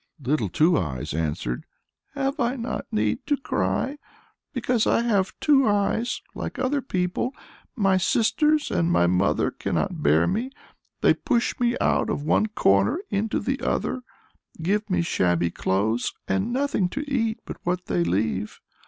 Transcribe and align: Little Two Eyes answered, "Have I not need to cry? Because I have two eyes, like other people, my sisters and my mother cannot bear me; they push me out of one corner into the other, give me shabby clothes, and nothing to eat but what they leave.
Little 0.19 0.49
Two 0.49 0.79
Eyes 0.79 1.13
answered, 1.13 1.63
"Have 2.15 2.39
I 2.39 2.55
not 2.55 2.87
need 2.91 3.19
to 3.27 3.37
cry? 3.37 3.99
Because 4.51 4.87
I 4.87 5.03
have 5.03 5.39
two 5.39 5.67
eyes, 5.67 6.23
like 6.33 6.57
other 6.57 6.81
people, 6.81 7.35
my 7.75 7.97
sisters 7.97 8.71
and 8.71 8.91
my 8.91 9.05
mother 9.05 9.51
cannot 9.51 10.01
bear 10.01 10.25
me; 10.25 10.49
they 11.01 11.13
push 11.13 11.53
me 11.59 11.75
out 11.79 12.09
of 12.09 12.23
one 12.23 12.47
corner 12.47 12.97
into 13.11 13.39
the 13.39 13.59
other, 13.61 14.01
give 14.59 14.89
me 14.89 15.03
shabby 15.03 15.51
clothes, 15.51 16.13
and 16.27 16.51
nothing 16.51 16.89
to 16.89 17.07
eat 17.07 17.37
but 17.45 17.57
what 17.63 17.85
they 17.85 18.03
leave. 18.03 18.59